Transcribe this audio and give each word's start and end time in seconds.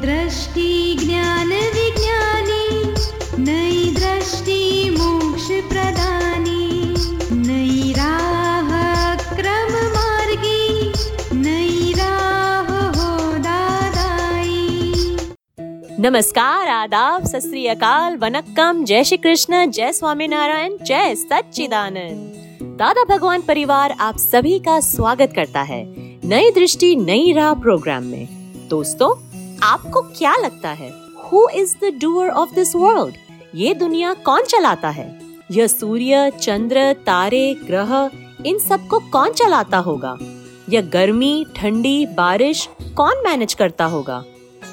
दृष्टि 0.00 0.96
ज्ञान 1.00 1.48
विज्ञानी 1.48 2.82
नई 3.42 3.94
दृष्टि 3.94 4.90
मोक्ष 4.90 5.46
प्रदानी 5.46 6.94
नई 7.32 7.92
राह 7.92 8.70
क्रम 9.34 9.72
मार्गी 9.94 10.92
नई 11.34 11.92
राह 11.92 12.70
हो 12.88 13.38
दादाई 13.38 14.76
नमस्कार, 16.00 16.68
आदाब, 16.68 17.26
सत 17.26 17.52
अकाल, 17.70 18.16
वनक्कम, 18.16 18.84
जय 18.84 19.04
श्री 19.04 19.16
कृष्ण, 19.16 19.70
जय 19.70 19.92
स्वामीनारायण, 19.92 20.76
जय 20.82 21.14
सच्चिदानंद। 21.14 22.32
दादा 22.78 23.04
भगवान 23.04 23.40
परिवार 23.40 23.96
आप 24.00 24.16
सभी 24.16 24.58
का 24.58 24.80
स्वागत 24.80 25.32
करता 25.36 25.62
है 25.62 25.84
नई 26.24 26.50
दृष्टि, 26.50 26.96
नई 26.96 27.32
राह 27.32 27.54
प्रोग्राम 27.54 28.02
में। 28.02 28.28
दोस्तों 28.68 29.25
आपको 29.62 30.00
क्या 30.18 30.34
लगता 30.36 30.70
है? 30.70 30.90
Who 31.24 31.48
is 31.48 31.76
the 31.84 31.98
doer 32.00 32.28
of 32.28 32.54
this 32.54 32.74
world 32.76 33.14
ये 33.54 33.74
दुनिया 33.74 34.12
कौन 34.14 34.42
चलाता 34.42 34.88
है? 34.88 35.20
यह 35.50 35.66
सूर्य, 35.66 36.30
चंद्र, 36.40 36.92
तारे, 36.92 37.54
ग्रह, 37.64 38.10
इन 38.46 38.58
सबको 38.58 38.98
कौन 38.98 39.32
चलाता 39.32 39.78
होगा? 39.78 40.16
यह 40.68 40.80
गर्मी, 40.80 41.46
ठंडी, 41.56 42.06
बारिश 42.06 42.68
कौन 42.96 43.22
मैनेज 43.24 43.54
करता 43.54 43.84
होगा? 43.84 44.24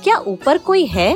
क्या 0.03 0.17
ऊपर 0.17 0.57
कोई 0.57 0.85
है? 0.85 1.15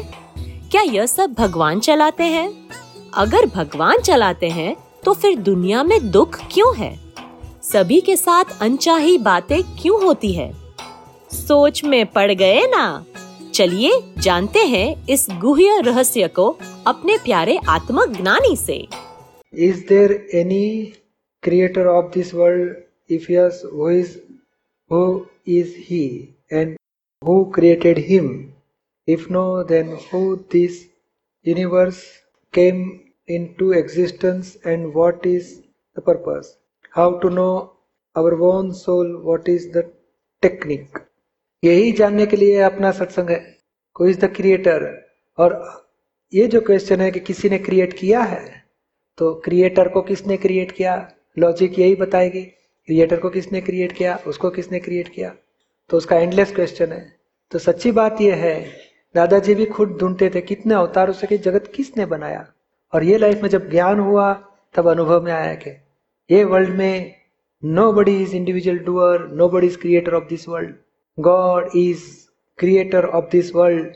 क्या 0.71 0.81
यह 0.81 1.05
सब 1.05 1.33
भगवान 1.33 1.79
चलाते 1.79 2.23
हैं? 2.23 2.69
अगर 3.13 3.45
भगवान 3.45 3.97
चलाते 3.97 4.49
हैं 4.49 4.75
तो 5.03 5.13
फिर 5.13 5.37
दुनिया 5.37 5.83
में 5.83 6.11
दुख 6.11 6.39
क्यों 6.51 6.75
है? 6.75 6.99
सभी 7.63 8.01
के 8.01 8.15
साथ 8.17 8.43
अनचाही 8.61 9.17
बातें 9.17 9.61
क्यों 9.63 10.03
होती 10.03 10.33
है? 10.33 10.51
सोच 11.31 11.83
में 11.83 12.05
पड़ 12.05 12.31
गए 12.31 12.61
ना? 12.67 13.05
चलिए 13.57 13.91
जानते 14.21 14.59
हैं 14.59 15.05
इस 15.09 15.25
गुह्य 15.41 15.79
रहस्य 15.85 16.27
को 16.29 16.43
अपने 16.87 17.17
प्यारे 17.17 17.57
आत्मज्ञानी 17.69 18.55
से। 18.55 18.75
Is 19.53 19.79
there 19.89 20.11
any 20.35 20.67
creator 21.43 21.87
of 21.87 22.11
this 22.13 22.33
world 22.33 23.13
if 23.13 23.31
yes 23.31 23.61
who 24.91 24.99
is 25.47 25.73
he 25.87 26.03
and 26.53 26.75
who 27.21 27.43
created 27.55 28.03
him 28.09 28.29
if 29.07 29.25
no 29.31 29.43
then 29.63 29.91
who 30.13 30.21
this 30.53 30.79
universe 31.45 32.03
came 32.53 32.85
into 33.59 33.73
existence 33.73 34.55
and 34.67 34.85
what 34.95 35.27
is 35.27 35.53
the 35.97 36.03
purpose 36.07 36.55
how 36.97 37.19
to 37.19 37.29
know 37.41 37.49
our 38.15 38.39
own 38.53 38.71
soul 38.85 39.13
what 39.25 39.49
is 39.49 39.69
the 39.77 39.89
technique 40.43 41.05
यही 41.63 41.91
जानने 41.91 42.25
के 42.25 42.37
लिए 42.37 42.57
अपना 42.61 42.91
सत्संग 42.91 43.29
है। 43.29 43.56
कोई 43.97 44.09
is 44.09 44.19
the 44.19 44.25
creator 44.35 44.83
और 45.37 45.53
ये 46.33 46.47
जो 46.47 46.61
क्वेश्चन 46.61 47.01
है 47.01 47.11
कि 47.11 47.19
किसी 47.19 47.49
ने 47.49 47.57
क्रिएट 47.59 47.93
किया 47.93 48.21
है 48.21 48.63
तो 49.17 49.33
क्रिएटर 49.45 49.87
को 49.87 50.01
किसने 50.01 50.37
क्रिएट 50.37 50.71
किया? 50.71 51.11
लॉजिक 51.39 51.79
यही 51.79 51.95
बताएगी 51.95 52.41
क्रिएटर 52.41 53.19
को 53.19 53.29
किसने 53.29 53.61
क्रिएट 53.61 53.91
किया? 53.91 54.19
उसको 54.27 54.49
किसने 54.49 54.79
क्रिएट 54.79 55.07
किया? 55.07 55.33
तो 55.89 55.97
उसका 55.97 56.17
एंडलेस 56.17 56.51
क्वेश्चन 56.55 56.91
है। 56.91 57.15
तो 57.51 57.59
सच्ची 57.59 57.91
बात 57.91 58.21
यह 58.21 58.35
है, 58.35 58.71
दादाजी 59.15 59.55
भी 59.55 59.65
खुद 59.65 59.97
ढूंढते 60.01 60.29
थे 60.35 60.41
कितने 60.41 60.73
अवतारों 60.73 61.13
से 61.13 61.27
कि 61.27 61.37
जगत 61.37 61.71
किसने 61.75 62.05
बनाया। 62.05 62.45
और 62.93 63.03
ये 63.03 63.17
लाइफ 63.17 63.41
में 63.41 63.49
जब 63.49 63.69
ज्ञान 63.69 63.99
हुआ, 63.99 64.33
तब 64.75 64.87
अनुभव 64.87 65.23
में 65.23 65.31
आया 65.31 65.53
कि 65.55 65.69
ये 66.29 66.43
वर्ल्ड 66.43 66.69
में 66.69 67.15
nobody 67.93 68.21
is 68.23 68.35
individual 68.35 68.77
doer 68.79 69.27
nobody 69.49 69.67
is 69.67 69.77
creator 69.77 70.13
of 70.13 70.23
this 70.23 70.47
world 70.49 70.75
God 71.19 71.69
is 71.75 72.26
creator 72.57 73.05
of 73.05 73.25
this 73.31 73.55
world 73.55 73.95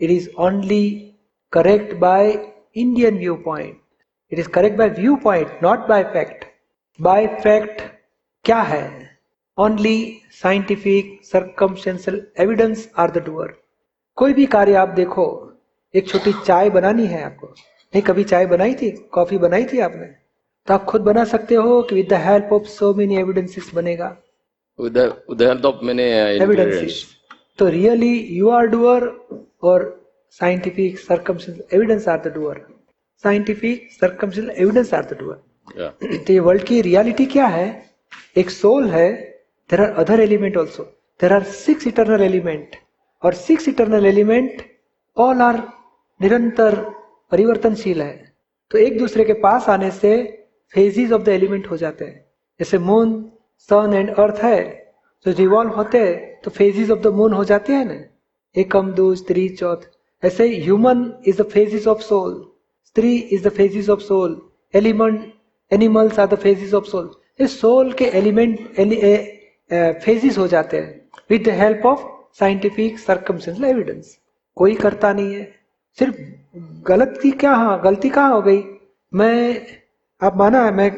it 0.00 0.10
is 0.10 0.28
only 0.38 1.14
correct 1.52 1.94
by 1.94 2.32
Indian 2.76 3.18
viewpoint 3.34 3.76
it 4.32 4.38
is 4.38 4.48
correct 4.48 4.76
by 4.78 4.88
viewpoint 5.16 5.48
not 5.62 5.88
by 7.00 7.26
fact 7.42 7.82
क्या 8.44 8.60
है 8.60 8.84
only 9.58 10.20
scientific 10.42 11.20
circumstantial 11.24 12.26
evidence 12.38 12.90
are 12.98 13.10
the 13.10 13.18
doer 13.18 13.54
कोई 14.16 14.32
भी 14.32 14.46
कार्य 14.46 14.74
आप 14.74 14.88
देखो 14.88 15.24
एक 15.94 16.08
छोटी 16.08 16.32
चाय 16.46 16.70
बनानी 16.70 17.06
है 17.06 17.22
आपको। 17.22 17.46
नहीं 17.46 18.02
कभी 18.02 18.24
चाय 18.24 18.46
बनाई 18.46 18.74
थी? 18.74 18.90
कॉफ़ी 18.90 19.38
बनाई 19.38 19.64
थी 19.64 19.78
आपने? 19.78 20.06
तो 20.66 20.74
आप 20.74 20.84
खुद 20.84 21.00
बना 21.00 21.24
सकते 21.24 21.54
हो 21.54 21.82
कि 21.82 21.94
with 21.94 22.08
the 22.08 22.12
help 22.12 22.52
of 22.52 22.62
so 22.62 22.94
many 22.94 23.16
evidences 23.16 23.70
बनेगा। 23.74 24.16
With 24.78 24.94
the 24.94 25.04
with 25.28 25.38
the 25.38 25.48
help 25.48 25.64
of 25.70 25.82
many 25.82 26.06
uh, 26.08 26.42
evidences 26.42 27.04
तो 27.58 27.68
रियली 27.68 28.12
यू 28.36 28.48
आर 28.50 28.66
डूअर 28.66 29.04
और 29.62 29.82
scientific 30.40 30.98
circumstantial 30.98 31.76
evidence 31.76 32.08
are 32.08 32.18
the 32.18 32.32
doer 32.34 32.60
scientific 33.24 33.88
circumstantial 33.92 34.62
evidence 34.62 34.94
are 34.94 35.04
the 35.04 35.18
doer 35.20 36.20
तो 36.26 36.32
ये 36.32 36.38
world 36.38 36.62
की 36.66 36.80
reality 36.82 37.26
क्या 37.26 37.46
है? 37.46 37.66
एक 38.36 38.50
soul 38.50 38.88
है 38.90 39.12
there 39.70 39.80
are 39.80 39.90
other 40.02 40.20
element 40.20 40.56
also 40.56 40.82
there 41.20 41.32
are 41.32 41.42
six 41.42 41.86
eternal 41.86 42.22
element 42.22 42.76
और 43.22 43.34
six 43.34 43.68
eternal 43.68 44.06
element 44.06 44.62
all 45.16 45.42
are 45.42 45.62
निरंतर 46.20 46.74
परिवर्तनशील 47.32 48.02
है. 48.02 48.32
तो 48.70 48.78
एक 48.78 48.98
दूसरे 48.98 49.24
के 49.24 49.32
पास 49.32 49.68
आने 49.68 49.90
से 49.90 50.10
फेजिज 50.74 51.12
ऑफ़ 51.12 51.22
द 51.22 51.28
एलिमेंट 51.28 51.70
हो 51.70 51.76
जाते 51.76 52.04
हैं. 52.04 52.24
जैसे 52.60 52.78
मून 52.78 53.14
सन 53.70 53.92
एंड 53.94 54.10
अर्थ 54.10 54.42
है 54.44 54.60
तो 55.26 55.30
रिवॉल्व 55.38 55.70
होते 55.70 55.98
हैं 55.98 56.31
तो 56.44 56.50
फेजिस 56.50 56.90
ऑफ़ 56.90 57.00
द 57.00 57.06
मून 57.16 57.32
हो 57.32 57.44
जाते 57.44 57.72
हैं 57.72 57.84
ना? 57.84 57.98
एकम 58.54 58.90
दो 58.92 59.14
स्त्री 59.14 59.48
चौथ। 59.48 59.88
ऐसे 60.22 60.48
human 60.62 61.04
is 61.26 61.42
the 61.42 61.48
phases 61.50 61.86
of 61.88 62.00
soul 62.02 62.34
स्त्री 62.86 63.16
is 63.16 63.48
the 63.48 63.52
phases 63.52 63.88
of 63.90 64.00
soul 64.00 64.40
element 64.74 65.32
animals 65.70 66.18
are 66.18 66.26
the 66.26 66.38
phases 66.38 66.74
of 66.74 66.84
soul 66.84 67.10
ये 67.40 67.46
सोल 67.46 67.92
के 67.92 68.04
एलिमेंट 68.04 68.58
फेजिस 70.04 70.38
हो 70.38 70.46
जाते 70.48 70.76
हैं। 70.76 71.08
With 71.30 71.44
the 71.44 71.52
help 71.60 71.86
of 71.86 72.00
scientific 72.38 72.98
circumstantial 72.98 73.68
evidence 73.68 74.16
कोई 74.56 74.74
करता 74.74 75.12
नहीं 75.12 75.34
है। 75.34 75.44
सिर्फ़ 75.98 76.16
गलती 76.88 77.30
क्या 77.40 77.54
हाँ 77.54 77.80
गलती 77.82 78.08
कहाँ 78.10 78.32
हो 78.32 78.42
गई? 78.42 78.62
मैं, 79.12 79.66
आप 80.20 80.36
माना 80.36 80.64
है, 80.64 80.72
मैं, 80.72 80.90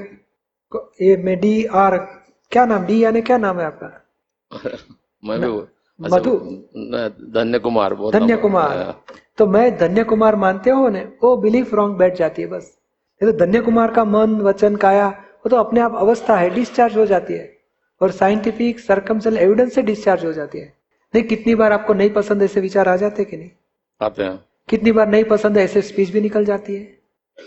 ये, 1.03 1.17
मैं 1.17 1.39
डी 1.41 1.65
आर 1.65 1.97
क्या 2.53 2.65
नाम? 2.67 2.85
डी 2.87 3.03
यानी 3.05 3.23
क्या 3.23 3.39
नाम 3.39 3.59
है 3.61 3.67
आपका? 3.67 3.91
मैं 5.25 5.41
भी 5.41 5.47
मधु। 6.01 6.37
धन्य 7.33 7.59
कुमार 7.59 7.95
धन्य 8.13 8.37
कुमार 8.37 8.77
हाँ, 8.77 9.05
तो 9.39 9.47
मैं 9.47 9.77
धन्य 9.79 10.05
कुमार 10.05 10.37
मानते 10.37 10.71
हो 10.71 10.89
ने 10.89 11.01
वो 11.23 11.37
बिलीफ 11.37 11.75
रॉन्ग 11.75 11.97
बैठ 11.97 12.17
जाती 12.17 12.43
है 12.43 12.49
बस। 12.49 12.77
ये 13.21 13.33
तो 13.33 13.39
धन्य 13.39 13.61
कुमार 13.61 13.91
का 13.91 14.05
मन 14.05 14.35
वचन 14.41 14.77
काया 14.77 15.09
वो 15.09 15.49
तो 15.49 15.57
अपने 15.57 15.81
आप 15.81 15.95
अवस्था 15.97 16.37
है 16.37 16.51
डिस्चार्ज 16.51 16.97
हो 16.97 17.07
जाती 17.07 17.35
है। 17.35 17.53
और 18.01 18.11
साइंटिफिक 18.11 18.81
सरकमसल 18.81 19.37
एविडेंस 19.39 19.75
से 19.75 19.83
डिस्चार्ज 19.83 20.25
हो 20.25 20.33
जाती 20.33 20.59
है। 20.59 20.73
नहीं 21.15 21.25
कितनी 21.25 21.55
बार 21.55 21.73
आपको 21.73 21.95
नहीं 21.95 22.11
पसंद 22.11 22.43
ऐसे 22.43 22.61
विचार 22.61 22.89
आ 22.89 22.97
जाते 22.97 23.25
कि 23.25 23.37
नहीं? 23.37 23.51
आते 24.01 24.23
हैं। 24.23 24.39
कितनी 24.69 24.93
बार 24.93 25.09
नहीं 25.09 25.25
पसंद 25.25 25.59
है 25.59 25.65
ऐसे 25.65 25.83
स्पीच 25.83 26.11
भी 26.11 26.21
निकल 26.21 26.45
जाती 26.45 26.75
है? 26.75 26.83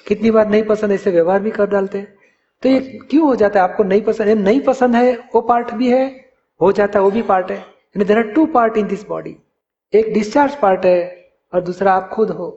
कितनी 0.07 0.31
बार 0.31 0.49
नहीं 0.49 0.63
पसंद 0.63 0.91
ऐसे 0.91 1.11
व्यवहार 1.11 1.39
भी 1.41 1.51
कर 1.51 1.67
डालते 1.67 1.97
हैं? 1.97 2.15
तो 2.63 2.69
ये 2.69 2.79
क्यों 3.09 3.27
हो 3.27 3.35
जाता 3.35 3.59
है? 3.59 3.69
आपको 3.69 3.83
नहीं 3.83 4.01
पसंद 4.01 4.27
है 4.27 4.35
नहीं 4.35 4.61
पसंद 4.61 4.95
है 4.95 5.13
वो 5.35 5.41
पार्ट 5.41 5.73
भी 5.73 5.89
है 5.89 6.26
हो 6.61 6.71
जाता 6.71 6.99
है, 6.99 7.03
वो 7.03 7.11
भी 7.11 7.21
पार्ट 7.23 7.51
है। 7.51 7.57
यानी 7.57 8.05
there 8.05 8.17
are 8.17 8.31
two 8.33 8.45
part 8.53 8.77
in 8.77 8.87
this 8.87 9.07
body 9.07 9.35
एक 9.93 10.13
डिस्चार्ज 10.13 10.55
पार्ट 10.55 10.85
है 10.85 10.99
और 11.53 11.61
दूसरा 11.61 11.93
आप 11.93 12.09
खुद 12.09 12.31
हो। 12.31 12.49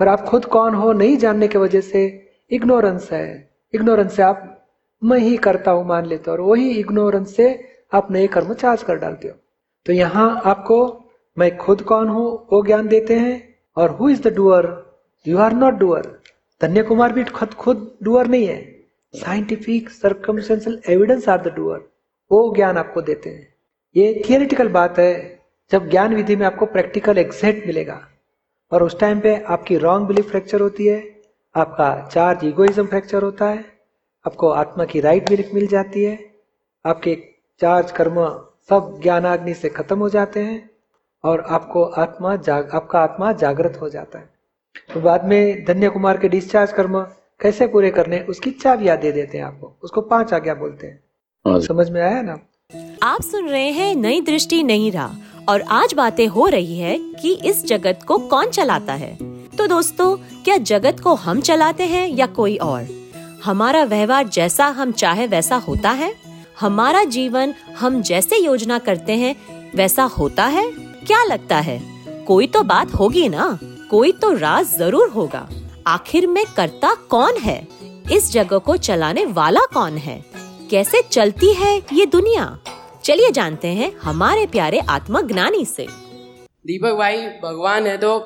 पर 0.00 0.08
आप 0.08 0.20
खुद 0.20 0.44
कौन 0.46 0.74
हो, 0.74 0.92
नहीं 0.92 1.16
जानने 1.16 1.48
की 1.48 1.58
वजह 1.58 1.80
से 1.80 2.06
इग्नोरेंस 2.50 3.08
है। 3.12 3.26
इग्नोरेंस 3.74 4.14
से 4.16 4.22
आप 4.22 4.54
मैं 5.02 5.18
ही 5.18 5.36
करता 5.38 5.70
हूँ 5.70 5.86
मान 5.86 6.06
लेते 6.06 6.30
हो 6.30 6.36
और 6.36 6.40
वही 6.42 6.70
इग्नोरेंस 6.70 7.34
से 7.36 7.48
आप 7.92 8.10
नए 8.12 8.26
कर्म 8.26 8.52
चार्ज 8.54 8.82
कर 8.82 8.96
डालते 8.98 9.28
हो। 9.28 9.34
तो 9.86 9.92
यहाँ 9.92 10.30
आपको 10.44 10.78
मैं 11.36 11.56
खुद 11.56 11.82
कौन 11.82 12.08
हूँ, 12.08 12.46
वो 12.52 12.62
ज्ञान 12.66 12.88
देते 12.88 13.14
हैं 13.14 13.36
और 13.76 13.90
who 13.90 14.08
is 14.08 14.22
the 14.22 14.34
doer 14.36 14.66
you 15.26 15.38
are 15.38 15.52
not 15.54 15.74
doer 15.74 16.06
Dhanya 16.60 16.82
Kumar 16.82 17.12
भी 17.12 17.24
खुद 17.24 17.54
खुद 17.54 17.90
डूअर 18.02 18.26
नहीं 18.26 18.46
है। 18.46 18.60
Scientific 19.14 19.90
circumstantial 19.90 20.80
evidence 20.88 21.28
are 21.28 21.40
the 21.42 21.54
doer 21.56 21.80
वो 22.32 22.54
ज्ञान 22.54 22.76
आपको 22.76 23.02
देते 23.02 23.30
हैं। 23.30 23.54
ये 23.96 24.22
थियोरिटिकल 24.28 24.68
बात 24.68 24.98
है, 24.98 25.40
जब 25.70 25.90
ज्ञान 25.90 26.14
विधि 26.14 26.36
में 26.36 26.46
आपको 26.46 26.66
प्रैक्टिकल 26.66 27.18
एग्जैक्ट 27.18 27.66
मिलेगा। 27.66 28.08
और 28.72 28.82
उस 28.82 29.00
टाइम 29.00 29.20
पे 29.20 29.42
आपकी 29.42 29.78
रॉन्ग 29.78 30.06
बिलीफ 30.06 30.30
फ्रैक्चर 30.30 30.60
होती 30.60 30.86
है, 30.86 31.20
आपका 31.56 32.08
चार्ज 32.12 32.44
इगोइज्म 32.44 32.86
फ्रैक्चर 32.86 33.22
होता 33.22 33.48
है, 33.48 33.64
आपको 34.26 34.48
आत्मा 34.48 34.84
की 34.84 35.00
राइट 35.00 35.28
बिलीफ 35.28 35.50
मिल 35.54 35.66
जाती 35.66 36.04
है, 36.04 36.32
आपके 36.86 37.18
चार्ज 37.60 37.90
कर्म 37.90 38.28
सब 38.68 39.00
ज्ञानाग्नि 39.02 39.54
से 39.54 39.68
खत्म 39.68 39.98
हो 39.98 40.08
जाते 40.08 40.40
हैं, 40.40 40.70
और 41.24 41.40
आपको 41.40 41.84
आत्मा 41.84 42.36
जाग, 42.36 42.70
आपका 42.70 43.00
आत्मा 43.00 43.32
जागृत 43.32 43.78
हो 43.80 43.88
जाता 43.88 44.18
है। 44.18 44.30
तो 44.94 45.00
बाद 45.00 45.24
में 45.24 45.64
धन्य 45.64 45.88
कुमार 45.88 46.18
के 46.18 46.28
डिस्चार्ज 46.28 46.72
कर्म 46.72 47.02
कैसे 47.40 47.66
पूरे 47.66 47.90
करने, 47.90 48.20
उसकी 48.20 48.50
चाबियाँ 48.50 48.96
दे 48.96 49.12
देते 49.12 49.38
हैं 49.38 49.44
आपको, 49.44 49.76
उसको 49.82 50.00
पाँच 50.00 50.34
आज्ञा 50.34 50.54
बोलते 50.54 50.86
हैं। 50.86 51.04
समझ 51.56 51.90
में 51.90 52.02
आया 52.02 52.22
ना? 52.22 52.38
आप 53.02 53.22
सुन 53.22 53.48
रहे 53.48 53.70
हैं 53.70 53.94
नई 53.94 54.20
दृष्टि 54.20 54.62
नई 54.62 54.90
राह 54.90 55.44
और 55.52 55.60
आज 55.60 55.94
बातें 55.94 56.26
हो 56.26 56.46
रही 56.46 56.78
है 56.78 56.98
कि 56.98 57.34
इस 57.34 57.64
जगत 57.66 58.00
को 58.08 58.18
कौन 58.18 58.46
चलाता 58.46 58.92
है। 58.92 59.18
तो 59.56 59.66
दोस्तों 59.66 60.16
क्या 60.16 60.56
जगत 60.56 61.00
को 61.00 61.14
हम 61.14 61.40
चलाते 61.40 61.84
हैं 61.84 62.08
या 62.08 62.26
कोई 62.26 62.56
और? 62.56 62.86
हमारा 63.44 63.84
व्यवहार 63.84 64.28
जैसा 64.28 64.66
हम 64.66 64.92
चाहे 64.92 65.26
वैसा 65.26 65.56
होता 65.56 65.90
है? 65.90 66.14
हमारा 66.60 67.04
जीवन 67.04 67.54
हम 67.78 68.02
जैसे 68.02 68.38
योजना 68.38 68.78
करते 68.78 69.12
हैं 69.12 69.36
वैसा 69.74 70.02
होता 70.02 70.44
है? 70.44 70.70
क्या 71.06 71.24
लगता 71.24 71.56
है? 71.60 71.82
कोई 72.26 72.46
तो 72.46 72.62
बात 72.62 72.94
होगी 72.94 73.28
ना? 73.28 73.58
कोई 73.90 74.12
तो 74.12 74.32
राज 74.32 74.66
ज़रूर 74.66 75.08
होगा। 75.08 75.48
आखिर 75.86 76.26
में 76.26 76.44
करता 76.56 76.94
कौन 76.94 77.36
है? 77.36 77.68
इस 78.12 78.32
जगह 78.32 78.58
को 78.58 78.76
चलाने 78.76 79.26
वाला 79.26 79.60
कौन 79.60 79.96
है? 79.96 80.24
कैसे 80.70 81.00
चलती 81.12 81.52
है 81.54 81.76
ये 81.92 82.06
दुनिया? 82.06 82.58
चलिए 83.04 83.30
जानते 83.30 83.68
हैं 83.68 83.92
हमारे 84.02 84.46
प्यारे 84.46 84.80
आत्मज्ञानी 84.88 85.64
से। 85.64 85.86
दीपक 86.66 86.94
भाई 86.98 87.26
भगवान 87.42 87.86
है 87.86 87.96
तो 87.98 88.18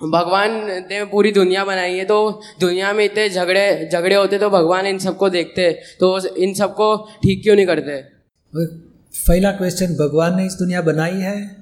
भगवान 0.00 0.50
ने 0.90 1.04
पूरी 1.04 1.32
दुनिया 1.32 1.64
बनाई 1.64 1.96
है 1.96 2.04
तो 2.04 2.18
दुनिया 2.60 2.92
में 2.92 3.04
इतने 3.04 3.28
झगड़े 3.30 3.88
झगड़े 3.92 4.14
होते 4.14 4.38
तो 4.38 4.50
भगवान 4.50 4.86
इन 4.86 4.98
सबको 4.98 5.28
देखते 5.28 5.70
तो 6.00 6.18
इन 6.36 6.54
सबको 6.54 6.96
ठीक 7.22 7.42
क्यों 7.42 7.56
नहीं 7.56 7.66
करते? 7.66 7.96
पहला 8.52 9.50
क्वेश्चन 9.52 9.94
भगवान 9.94 10.36
ने 10.36 10.46
इस 10.46 10.52
दुनिया 10.52 10.82
बनाई 10.82 11.20
है? 11.20 11.56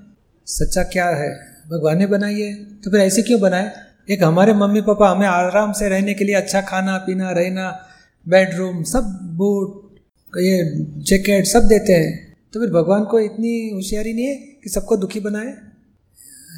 सच्चा 0.47 0.83
क्या 0.83 1.09
है? 1.09 1.31
भगवान 1.69 1.99
ने 1.99 2.07
बनाई 2.07 2.41
है? 2.41 2.55
तो 2.55 2.91
फिर 2.91 3.01
ऐसे 3.01 3.23
क्यों 3.23 3.41
बनाए? 3.41 3.71
एक 4.11 4.23
हमारे 4.23 4.55
मम्मी 4.55 4.81
पापा 4.81 5.11
हमें 5.11 5.27
आराम 5.27 5.73
से 5.73 5.89
रहने 5.89 6.15
के 6.15 6.25
लिए 6.25 6.35
अच्छा 6.35 6.61
खाना 6.61 6.97
पीना 6.97 7.31
रहना 7.31 7.71
बेडरूम 8.27 8.83
सब 8.83 9.19
बूट 9.35 9.84
ये 10.41 10.63
जैकेट 11.03 11.47
सब 11.47 11.67
देते 11.69 11.93
हैं। 11.93 12.13
तो 12.55 12.61
फिर 12.61 12.71
भगवान 12.71 13.05
को 13.05 13.19
इतनी 13.21 13.71
होशियारी 13.71 14.13
नहीं 14.13 14.27
है 14.27 14.35
कि 14.35 14.71
सबको 14.71 14.97
दुखी 14.97 15.21
बनाए? 15.21 15.55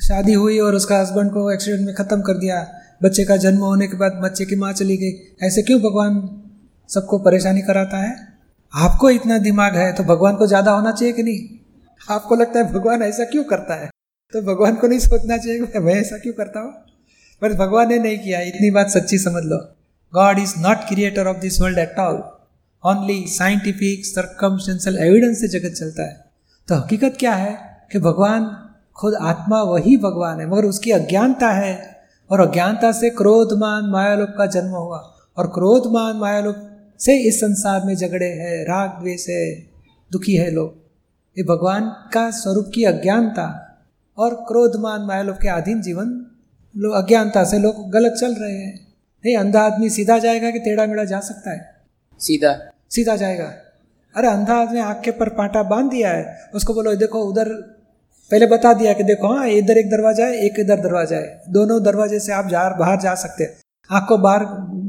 शादी 0.07 0.33
हुई 0.33 0.59
और 0.59 0.75
उसका 0.75 1.01
हस्बैंड 1.01 1.31
को 1.31 1.51
एक्सीडेंट 1.53 1.87
में 1.87 1.95
ख़त्म 1.95 2.21
कर 2.21 2.39
दिया। 2.39 2.67
बच्चे 3.03 3.25
का 3.25 3.37
जन्म 3.37 3.59
होने 3.59 3.87
के 3.87 3.97
बाद 3.97 4.21
बच्चे 4.25 4.45
की 4.45 4.57
माँ 4.57 4.73
चली 4.73 4.97
गई। 4.97 5.47
ऐसे 5.47 5.63
क्यों 5.63 5.81
भगवान 5.81 6.21
सबको 6.89 7.19
परेशानी 7.19 7.63
कराता 7.63 7.97
है? 7.97 8.15
आपको 8.73 9.11
इतना 9.11 9.39
दिमाग 9.39 9.77
है 9.77 9.93
तो 9.93 10.05
भगवान 10.05 10.37
को 10.37 10.47
ज़्यादा 10.47 10.73
होना 10.73 10.93
चाहिए 10.93 11.15
कि 11.15 11.23
नहीं? 11.23 11.59
आपको 12.01 12.35
लगता 12.35 12.59
है 12.59 12.73
भगवान 12.73 13.03
ऐसा 13.03 13.25
क्यों 13.25 13.45
करता 13.45 13.75
है? 13.75 13.91
तो 14.33 14.43
भगवान 14.43 14.75
को 14.75 14.87
नहीं 14.87 14.99
सोचना 14.99 15.37
चाहिए 15.37 15.67
कि 15.67 15.79
मैं 15.79 15.95
ऐसा 15.95 16.19
क्यों 16.19 16.33
करता 16.33 16.61
हूँ। 16.61 16.73
पर 17.43 17.53
भगवान 17.55 17.89
ने 17.89 17.99
नहीं 17.99 18.19
किया। 18.19 18.41
इतनी 18.41 18.71
बात 18.71 18.91
सच्ची 18.91 19.19
समझ 19.19 19.43
लो। 19.45 19.57
God 20.13 20.39
is 20.39 20.55
not 20.59 20.89
creator 20.89 21.27
of 21.27 21.37
this 21.37 21.61
world 21.61 21.79
at 21.79 21.99
all 21.99 22.23
only 22.87 23.25
scientific 23.29 24.07
circumstantial 24.07 24.99
evidence 24.99 25.41
से 25.41 25.49
जगत 25.49 25.73
चलता 25.75 26.03
है। 26.03 26.25
तो 26.69 26.75
हकीकत 26.75 27.17
क्या 27.21 27.35
है 27.35 27.59
कि 27.93 27.99
भगवान 27.99 28.63
खुद 28.97 29.15
आत्मा 29.15 29.63
वही 29.63 29.97
भगवान 29.97 30.41
है, 30.41 30.47
मगर 30.47 30.65
उसकी 30.65 30.91
अज्ञानता 30.91 31.51
है, 31.51 32.01
और 32.31 32.41
अज्ञानता 32.41 32.93
से 32.93 33.11
क्रोधमान 33.11 33.85
मायालोक 33.85 34.29
का 34.29 34.47
जन्म 34.47 34.71
हुआ, 34.71 35.15
और 35.37 35.47
क्रोधमान 35.47 36.17
मायालोक 36.17 36.57
से 37.01 37.29
इस 37.29 37.37
संसार 37.37 37.85
में 37.85 37.97
झगड़े 37.97 38.27
हैं, 38.27 38.65
राग 38.65 38.91
द्वेष 38.91 39.29
है, 39.29 39.55
दुखी 40.13 40.35
है 40.35 40.51
लोग। 40.51 40.87
ये 41.39 41.45
भगवान 41.45 41.83
का 42.13 42.31
स्वरूप 42.31 42.71
की 42.75 42.85
अज्ञानता 42.85 43.79
और 44.19 44.35
क्रोधमान 44.35 45.01
मायालोक 45.01 45.37
के 45.37 45.49
अधीन 45.49 45.83
जीवन 45.83 46.27
लोग 46.77 46.93
अज्ञानता 46.93 47.45
से 47.45 47.59
लोग 47.59 47.91
गलत 47.91 48.13
चल 48.21 48.35
रहे 48.35 48.59
हैं। 48.59 48.95
नहीं, 49.27 49.37
अंधा 49.37 49.61
आदमी 49.61 49.91
सीधा 49.91 50.19
जाएगा 50.19 50.51
कि 50.51 50.59
टेढ़ा 50.59 50.87
मेढ़ा 50.87 51.05
जा 51.05 51.21
सकता 51.21 51.51
है? 51.51 51.77
सीधा। 52.19 52.71
सीधा 52.91 53.17
जाएगा। 53.17 53.53
अरे 54.15 54.29
अंधा 54.29 54.55
आदमी 54.55 54.81
आँख 54.81 55.01
के 55.05 55.11
पर 55.11 55.29
पाटा 55.29 55.63
बाँध 55.63 55.91
दिया 55.91 56.11
है। 56.11 56.51
उसको 56.55 56.75
बोलो 56.75 56.95
देखो 56.95 57.21
उधर 57.21 57.49
पहले 58.31 58.47
बता 58.47 58.73
दिया 58.73 58.93
कि 58.93 59.03
देखो 59.03 59.33
हाँ 59.35 59.49
इधर 59.49 59.79
एक 59.79 59.91
दरवाज़ा 59.91 60.27
है 60.27 60.45
एक 60.47 60.61
इधर 60.61 60.81
दरवाज़ा 60.81 61.17
है। 61.17 61.43
दोनों 61.49 61.83
दरवाजे 61.83 62.21
से 62.21 62.33
आप 62.33 62.49
जा 62.49 62.69
बाहर 62.79 63.01
जा 63.01 63.15
सकते 63.15 63.45
हैं। 63.45 63.57
आँख 63.91 64.09
को 64.09 64.19
बाहर 64.19 64.43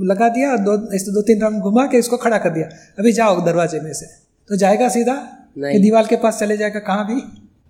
लगा 0.04 0.30
दिया 0.30 0.56
दो 0.58 0.76
इस 0.96 1.04
दो 1.10 1.22
तीन 1.22 1.42
राउंड 1.42 1.62
घुमा 1.62 1.86
के 1.86 1.98
इसको 1.98 2.18
खड़ा 2.18 2.38
कर 2.38 2.50
दिया। 2.50 2.68
अभी 3.00 3.12
जाओ 3.12 3.46
दरवाजे 3.46 3.80
में 3.80 3.94
से। 3.94 4.06
तो 4.50 4.56
जाएगा 4.56 4.90
सीधा 4.90 5.16
कि 5.58 5.80
दीवार 5.80 6.08
के 6.08 6.16
पास 6.16 6.40
चले 6.40 6.58
जाएगा 6.58 6.80
कहाँ 6.80 7.06
भी? 7.08 7.20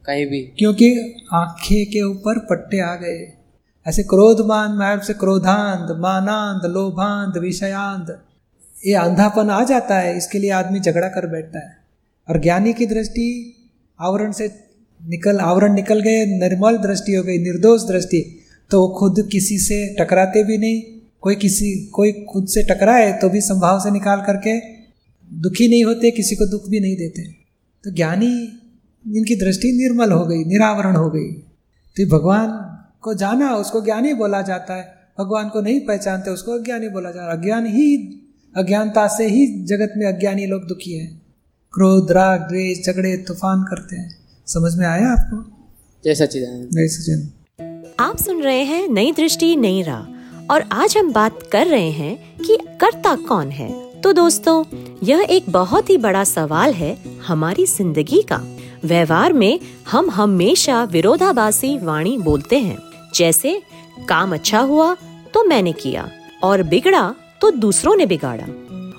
कहीं 0.06 0.26
भी। 0.26 0.42
क्योंकि 0.60 0.90
आँखें 1.34 1.86
के 1.86 2.02
ऊपर 2.02 2.40
पट्टे 2.40 2.80
आ 2.80 2.96
गए। 2.96 3.34
ऐसे 3.86 4.04
क्रोधमान 4.04 4.72
मार्ग 4.72 5.02
से 5.02 5.14
क्रोधांत 5.14 5.92
मानांत 6.00 6.66
लोभांत 6.66 7.38
विषयांत। 7.38 8.08
ये 8.86 8.94
अंधापन 8.94 9.50
आ 9.50 9.64
जाता 9.64 10.00
है, 10.00 10.18
इसके 10.18 10.40
लिए 10.40 10.50
आदमी 10.52 10.80
झगड़ा 10.80 11.08
कर 11.08 11.28
बैठता 11.28 11.60
है। 11.60 11.78
और 12.30 12.42
ज्ञानी 12.42 12.74
की 12.74 12.86
दृष्टि, 12.86 13.54
आवरण 14.00 14.32
से 14.32 14.48
निकल, 15.02 15.40
आवरण 15.40 15.74
निकल 15.74 16.00
गए, 16.00 16.26
निर्मल 16.26 16.78
दृष्टि 16.78 17.14
हो 17.14 17.24
गई, 17.24 17.38
निर्दोष 17.38 17.82
दृष्टि 17.82 18.44
तो 18.72 18.82
वो 18.82 18.88
खुद 18.88 19.30
किसी 19.32 19.58
से 19.58 19.96
टकराते 20.00 20.44
भी 20.44 20.58
नहीं, 20.58 20.82
कोई 21.22 21.36
किसी, 21.36 21.86
कोई 21.86 22.12
खुद 22.12 22.48
से 22.48 22.64
टकराए 22.64 23.12
तो 23.14 23.30
भी 23.30 23.42
संभाव 23.42 23.80
से 23.80 23.92
निकाल 23.92 24.22
करके 24.22 24.60
दुखी 25.34 25.68
नहीं 25.68 25.84
होते, 25.84 26.12
किसी 26.12 26.36
को 26.36 26.46
दुख 26.46 26.70
भी 26.70 26.80
नहीं 26.80 26.96
देते। 26.96 27.22
तो 27.84 27.92
ज्ञानी, 27.92 28.34
इनकी 29.06 29.36
दृष्टि 29.36 29.72
निर्मल 29.72 30.12
हो 30.12 30.26
गई, 30.26 30.44
निरावरण 30.44 30.96
हो 30.96 31.10
गई। 31.10 31.32
तो 31.98 32.18
भगवान 32.18 32.50
को 33.02 33.14
जाना, 33.14 33.56
उसको 33.56 33.82
ज्ञानी 33.82 34.14
बोला 34.14 34.42
जाता 34.42 34.76
है, 34.76 34.94
भगवान 35.20 35.50
को 35.50 35.62
नहीं 35.62 35.80
पहचानते, 35.80 36.32
उसको 36.32 36.52
अज्ञानी 36.52 36.90
बोला 36.90 37.12
जाता 37.12 37.32
है। 37.32 37.38
अज्ञान 37.38 37.66
ही 37.66 37.98
अज्ञानता 38.58 39.08
से 39.08 39.26
ही 39.28 39.46
जगत 39.66 39.94
में 39.98 40.06
अज्ञानी 40.08 40.46
लोग 40.46 40.62
दुखी 40.68 40.94
हैं। 40.94 41.10
क्रोध 41.74 42.12
राग 42.12 42.40
द्वेष 42.42 42.86
झगड़े 42.86 43.16
तूफ़ान 43.18 43.64
करते 43.64 43.96
हैं। 43.96 44.10
समझ 44.48 44.74
में 44.76 44.86
आया 44.86 45.10
आपको? 45.10 45.38
जय 46.04 46.16
सचिदानंद 46.16 46.70
जय 46.72 46.88
सचिन 46.88 47.96
आप 48.00 48.18
सुन 48.18 48.42
रहे 48.42 48.64
हैं 48.64 48.88
नई 48.90 49.12
दृष्टि 49.12 49.56
नई 49.56 49.82
राह। 49.82 50.54
और 50.54 50.64
आज 50.74 50.98
हम 50.98 51.12
बात 51.14 51.40
कर 51.52 51.68
रहे 51.68 51.92
हैं 51.92 52.16
कि 52.38 52.58
कर्ता 52.82 53.14
कौन 53.28 53.50
है। 53.50 53.70
तो 54.02 54.14
दोस्तों 54.14 54.64
यह 55.04 55.26
एक 55.30 55.50
बहुत 55.50 55.90
ही 55.90 55.98
बड़ा 55.98 56.24
सवाल 56.24 56.74
है 56.74 56.96
हमारी 57.28 57.66
ज़िंदगी 57.66 58.22
का। 58.22 58.42
व्यवहार 58.86 59.34
में 59.34 59.60
हम 59.92 60.10
हमेशा 60.10 60.84
विरोधाभासी 60.84 61.78
वाणी 61.78 62.18
बोलते 62.18 62.60
हैं। 62.60 62.78
जैसे 63.16 63.60
काम 64.10 64.34
अच्छा 64.34 64.60
हुआ 64.64 64.94
तो 65.34 65.44
मैंने 65.44 65.74
किया 65.76 66.10
और 66.44 66.64
बिगड़ा 66.64 67.14
तो 67.42 67.52
दूसरों 67.52 67.96
ने 67.96 68.06
बिगाड़ा। 68.06 68.44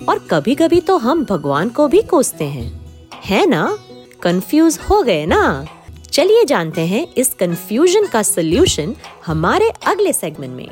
और 0.09 0.27
कभी 0.31 0.55
कभी 0.55 0.81
तो 0.81 0.97
हम 0.97 1.25
भगवान 1.25 1.69
को 1.69 1.87
भी 1.87 2.01
कोसते 2.01 2.43
हैं। 2.43 2.85
है 3.25 3.45
ना? 3.45 3.77
कंफ्यूज 4.23 4.79
हो 4.91 5.03
गए 5.03 5.25
ना? 5.25 5.65
चलिए 6.11 6.45
जानते 6.45 6.81
हैं 6.81 7.07
इस 7.17 7.33
कंफ्यूजन 7.33 8.07
का 8.07 8.23
सोल्यूशन 8.23 8.95
हमारे 9.25 9.69
अगले 9.87 10.13
सेगमेंट 10.13 10.53
में। 10.53 10.67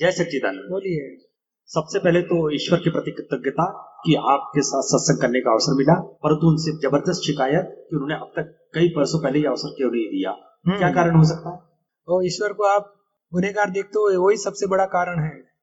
जय 0.00 0.10
सच्चिदानंद। 0.10 0.60
बोलिए। 0.60 1.30
सबसे 1.66 1.98
पहले 1.98 2.22
तो 2.22 2.54
ईश्वर 2.54 2.78
के 2.78 2.90
प्रति 2.90 3.10
कृतज्ञता 3.10 3.96
कि 4.06 4.14
आपके 4.14 4.60
साथ 4.62 4.82
सत्संग 4.82 5.20
करने 5.20 5.40
का 5.40 5.52
अवसर 5.52 5.74
मिला 5.74 5.94
परंतु 5.94 6.46
उनसे 6.46 6.72
ज़बरदस्त 6.72 7.20
शिकायत 7.20 7.86
कि 7.90 7.96
उन्होंने 7.96 8.14
अब 8.14 8.32
तक 8.36 8.68
कई 8.74 8.94
वर्षों 8.96 9.22
पहले 9.22 9.38
ये 9.38 9.46
अवसर 9.46 9.68
क्यों 9.68 9.90
नहीं 9.90 10.06
दिया। 10.06 10.30
हम्म। 10.66 10.78
क्या 10.78 10.90
कारण 10.90 11.16
हो 11.16 11.24
सकता 11.24 11.50
है? 11.50 11.60
और 12.08 12.26
ईश्वर 12.26 12.52
को 12.52 12.62
आप 12.62 12.94
गुनेगार 13.34 13.70
देखते 13.70 13.98
हो 13.98 14.26
वही 14.26 14.36
सबसे 14.36 14.66
बड़ा 14.66 14.84
कारण 14.84 15.22
है। 15.22 15.53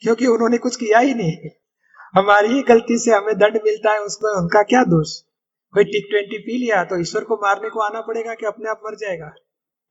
क्योंकि 0.00 0.26
उन्होंने 0.26 0.58
कुछ 0.58 0.76
किया 0.76 0.98
ही 0.98 1.14
नहीं। 1.14 1.50
हमारी 2.14 2.48
ही 2.48 2.62
गलती 2.62 2.98
से 2.98 3.10
हमें 3.10 3.34
दंड 3.38 3.56
मिलता 3.56 3.92
है 3.92 3.98
उसमें 3.98 4.30
उनका 4.30 4.62
क्या 4.62 4.82
दोष? 4.84 5.20
कोई 5.74 5.84
टिक 5.84 6.06
ट्वेंटी 6.10 6.38
पी 6.38 6.58
लिया 6.58 6.84
तो 6.84 7.00
ईश्वर 7.00 7.24
को 7.24 7.36
मारने 7.36 7.68
को 7.68 7.80
आना 7.80 8.00
पड़ेगा 8.00 8.34
कि 8.34 8.46
अपने 8.46 8.70
आप 8.70 8.80
मर 8.86 8.94
जाएगा? 8.94 9.26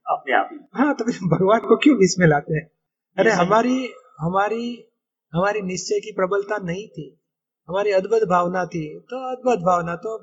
अपने 0.06 0.36
आप 0.36 0.70
हाँ। 0.74 0.94
तो 0.94 1.06
भगवान 1.06 1.60
को 1.60 1.78
क्यों 1.78 1.98
बीच 1.98 2.16
में 2.20 2.28
लाते 2.28 2.54
हैं? 2.54 2.72
अरे 3.18 3.32
हमारी 3.32 3.94
हमारी 4.20 4.86
हमारी 5.34 5.62
निश्चय 5.62 6.00
की 6.00 6.12
प्रबलता 6.12 6.58
नहीं 6.58 6.88
थी। 6.88 7.22
हमारी 7.70 7.92
अद्भुत 7.92 8.24
भावना 8.24 8.66
थी। 8.66 9.00
तो 9.00 9.32
अद्भुत 9.32 9.60
भावना 9.60 9.96
तो 9.96 10.18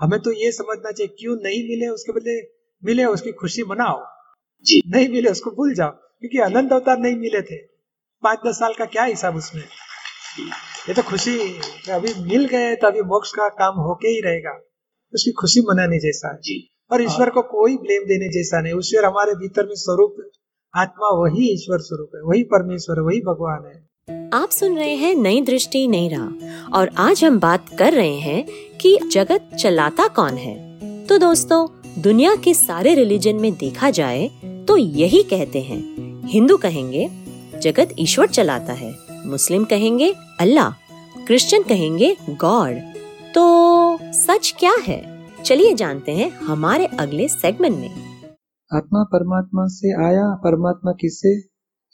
हमें 0.00 0.20
तो 0.20 0.32
ये 0.32 0.52
समझना 0.52 0.90
चाहिए 0.90 1.16
क्यों 1.18 1.36
नहीं 1.36 1.62
मिले 1.68 1.88
उसके 1.88 2.12
बदले 2.12 2.40
मिले 2.84 3.04
उसकी 3.04 3.32
खुशी 3.32 3.62
मनाओ। 3.62 4.04
जी। 4.64 4.82
नहीं 4.86 5.08
मिले 5.08 5.30
उसको 5.30 5.50
भूल 5.50 5.74
जाओ 5.74 5.90
क्योंकि 5.90 6.38
अनंत 6.38 6.72
अवतार 6.72 6.98
नहीं 6.98 7.16
मिले 7.16 7.42
थे। 7.42 7.69
पाँच 8.22 8.38
दस 8.46 8.54
साल 8.54 8.72
का 8.72 8.84
क्या 8.84 9.04
हिसाब 9.04 9.36
उसमें? 9.36 9.62
ये 10.88 10.94
तो 10.94 11.02
खुशी 11.02 11.36
कि 11.84 11.90
अभी 11.90 12.12
मिल 12.22 12.44
गए 12.44 12.74
तो 12.76 12.86
अभी 12.86 13.00
मोक्ष 13.02 13.30
का 13.32 13.48
काम 13.48 13.80
होके 13.80 14.08
ही 14.08 14.20
रहेगा। 14.20 14.50
उसकी 15.12 15.32
खुशी 15.32 15.60
मनाने 15.60 15.98
जैसा 15.98 16.28
है। 16.28 16.38
जी। 16.38 16.56
और 16.92 17.02
ईश्वर 17.02 17.30
को 17.30 17.42
कोई 17.42 17.76
ब्लेम 17.76 18.02
देने 18.02 18.28
जैसा 18.28 18.60
नहीं। 18.60 18.74
ईश्वर 18.74 19.04
हमारे 19.04 19.34
भीतर 19.34 19.66
में 19.66 19.74
स्वरूप 19.74 20.16
आत्मा 20.74 21.08
वही 21.18 21.52
ईश्वर 21.52 21.78
स्वरूप 21.78 22.10
है 22.16 22.20
वही 22.22 22.42
परमेश्वर 22.44 23.00
वही 23.00 23.20
भगवान 23.20 23.64
है। 23.66 24.28
आप 24.34 24.50
सुन 24.50 24.76
रहे 24.76 24.94
हैं 24.94 25.14
नई 25.14 25.40
दृष्टि 25.42 25.86
नई 25.88 26.08
राह। 26.08 26.76
और 26.78 26.90
आज 26.98 27.24
हम 27.24 27.38
बात 27.40 27.66
कर 27.78 27.92
रहे 27.92 28.18
हैं 28.18 28.44
कि 28.78 28.96
जगत 29.12 29.50
चलाता 29.60 30.08
कौन 30.08 30.34
है? 30.34 30.54
तो 31.06 31.18
दोस्तों 31.18 31.66
दुनिया 32.02 32.34
के 32.34 32.54
सारे 32.54 32.94
रिलीजन 32.94 33.36
में 33.36 33.52
देखा 33.54 33.90
जाए 33.90 34.28
तो 34.68 34.76
यही 34.76 35.22
कहते 35.22 35.60
हैं। 35.62 35.80
हिंदू 36.26 36.56
कहेंगे 36.56 37.08
जगत 37.62 37.88
ईश्वर 37.98 38.26
चलाता 38.26 38.72
है। 38.72 38.94
मुस्लिम 39.26 39.64
कहेंगे 39.64 40.14
अल्लाह। 40.40 40.70
क्रिश्चियन 41.26 41.62
कहेंगे 41.62 42.16
गॉड। 42.30 42.76
तो 43.34 43.98
सच 44.02 44.54
क्या 44.58 44.72
है? 44.86 45.26
चलिए 45.44 45.74
जानते 45.74 46.12
हैं 46.12 46.30
हमारे 46.30 46.86
अगले 46.86 47.28
सेगमेंट 47.28 47.76
में। 47.76 47.90
आत्मा 48.74 49.02
परमात्मा 49.02 49.66
से 49.66 50.06
आया 50.06 50.34
परमात्मा 50.34 50.92
किससे 50.92 51.38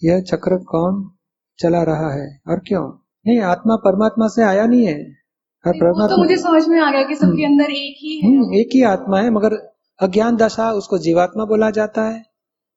यह 0.05 0.21
चक्र 0.21 0.57
कौन 0.57 1.11
चला 1.59 1.83
रहा 1.83 2.15
है? 2.15 2.41
और 2.49 2.59
क्यों? 2.59 2.93
नहीं 3.27 3.41
आत्मा 3.41 3.77
परमात्मा 3.77 4.27
से 4.27 4.43
आया 4.43 4.67
नहीं 4.67 4.87
है। 4.87 5.17
और 5.67 5.75
नहीं, 5.75 6.03
वो 6.03 6.09
तो 6.09 6.17
मुझे 6.17 6.37
समझ 6.37 6.69
में 6.69 6.81
आ 6.81 6.91
गया 6.91 7.03
कि 7.03 7.15
सबके 7.15 7.45
अंदर 7.45 7.65
एक 7.65 7.97
ही 7.99 8.21
है। 8.21 8.39
हम्म, 8.39 8.55
एक 8.55 8.69
ही 8.75 8.83
आत्मा 8.83 9.19
है 9.19 9.31
मगर 9.31 9.55
अज्ञान 10.01 10.37
दशा 10.37 10.73
उसको 10.73 10.99
जीवात्मा 10.99 11.45
बोला 11.45 11.71
जाता 11.71 12.03
है। 12.03 12.25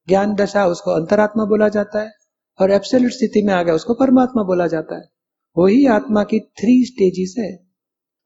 ज्ञान 0.08 0.36
दशा 0.36 0.65
उसको 0.65 0.91
अंतरात्मा 0.91 1.46
बोला 1.46 1.69
जाता 1.69 2.01
है। 2.01 2.18
और 2.61 2.71
एब्सोल्यूट 2.71 3.11
स्थिति 3.11 3.41
में 3.41 3.53
आ 3.53 3.63
गया, 3.63 3.75
उसको 3.75 3.93
परमात्मा 3.93 4.43
बोला 4.43 4.67
जाता 4.67 4.95
है। 4.95 5.09
वही 5.57 5.85
आत्मा 5.85 6.23
की 6.23 6.39
थ्री 6.39 6.85
स्टेजेस 6.85 7.35
है। 7.39 7.67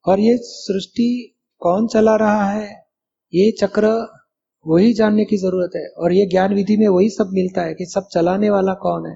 और 0.06 0.20
ये 0.20 0.38
सृष्टि 0.38 1.38
कौन 1.60 1.88
चला 1.88 2.16
रहा 2.16 2.50
है, 2.50 2.86
ये 3.34 3.52
चक्र 3.52 4.14
वही 4.68 4.94
जानने 4.94 5.26
की 5.26 5.38
ज़रूरत 5.38 5.72
है। 5.76 5.88
और 5.88 6.14
ये 6.14 6.26
ज्ञान 6.26 6.54
विधि 6.54 6.78
में 6.78 6.88
वही 6.88 7.10
सब 7.10 7.30
मिलता 7.34 7.62
है 7.62 7.74
कि 7.74 7.86
सब 7.86 8.08
चलाने 8.14 8.50
वाला 8.50 8.74
कौन 8.74 9.06
है। 9.06 9.16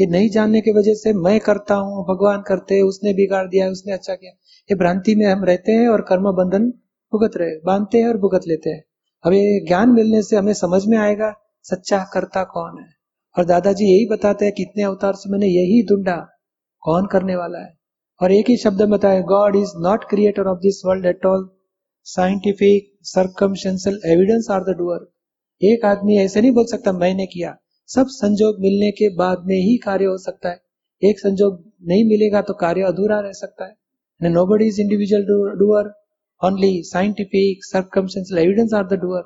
ये 0.00 0.06
नहीं 0.06 0.30
जानने 0.30 0.60
की 0.60 0.70
वजह 0.70 0.94
से 0.94 1.12
मैं 1.12 1.40
करता 1.40 1.74
हूँ, 1.74 2.04
भगवान 2.04 2.42
करते 2.42 2.74
हैं, 2.74 2.82
उसने 2.82 3.12
बिगाड़ 3.12 3.46
दिया 3.46 3.68
उसने 3.68 3.92
अच्छा 3.92 4.14
किया। 4.14 4.30
ये 4.70 4.74
भ्रांति 4.74 5.14
में 5.14 5.26
हम 5.26 5.44
रहते 5.44 5.72
हैं 5.72 5.88
और 5.88 6.00
कर्म 6.02 6.32
बंधन 6.32 6.70
भुगत 7.12 7.30
रहे, 7.36 7.50
बांधते 7.50 7.98
हैं 7.98 8.08
और 8.08 8.16
भुगत 8.16 8.40
लेते 8.48 8.70
हैं। 8.70 8.84
अब 9.24 9.32
ये 9.32 9.66
ज्ञान 9.66 9.90
मिलने 9.90 10.22
से 10.22 10.36
हमें 10.36 10.54
समझ 10.54 10.86
में 10.86 10.98
आएगा, 10.98 11.34
सच्चा 11.62 11.98
करता 12.12 12.44
कौन 12.44 12.78
है। 12.78 12.97
और 13.38 13.44
दादाजी 13.44 13.84
यही 13.86 14.06
बताते 14.10 14.44
हैं, 14.44 14.54
कितने 14.54 14.82
अवतार 14.82 15.14
से 15.14 15.30
मैंने 15.30 15.46
यही 15.46 15.82
ढूंढा, 15.88 16.16
कौन 16.82 17.06
करने 17.06 17.36
वाला 17.36 17.58
है? 17.58 17.72
और 18.20 18.32
एक 18.32 18.48
ही 18.50 18.56
शब्द 18.56 18.82
बताया 18.90 19.20
God 19.28 19.56
is 19.56 19.72
not 19.82 20.04
creator 20.10 20.46
of 20.46 20.58
this 20.58 20.80
world 20.86 21.06
at 21.06 21.26
all 21.26 21.48
scientific 22.06 22.90
circumstantial 23.04 24.00
evidence 24.06 24.46
are 24.50 24.64
the 24.64 24.76
doer 24.78 25.06
एक 25.60 25.84
आदमी 25.84 26.16
ऐसे 26.18 26.40
नहीं 26.40 26.52
बोल 26.52 26.64
सकता, 26.66 26.92
मैंने 26.94 27.26
किया। 27.26 27.54
सब 27.88 28.06
संजोग 28.10 28.60
मिलने 28.60 28.90
के 28.92 29.08
बाद 29.16 29.44
में 29.46 29.56
ही 29.56 29.76
कार्य 29.84 30.04
हो 30.04 30.16
सकता 30.18 30.48
है। 30.48 30.60
एक 31.02 31.20
संजोग 31.20 31.62
नहीं 31.88 32.04
मिलेगा 32.04 32.42
तो 32.42 32.54
कार्य 32.56 32.82
अधूरा 32.84 33.20
रह 33.20 33.32
सकता 33.34 33.64
है। 33.64 34.30
Nobody 34.46 34.66
is 34.66 34.80
individual 34.80 35.24
doer 35.58 35.92
only 36.40 36.82
scientific 36.84 37.64
circumstantial 37.64 38.38
evidence 38.38 38.74
are 38.74 38.86
the 38.86 39.00
doer 39.02 39.22